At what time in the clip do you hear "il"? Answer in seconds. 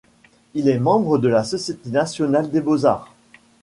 0.55-0.67